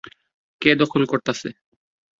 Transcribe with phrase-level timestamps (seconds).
[0.61, 1.49] কে দখল করতাসে?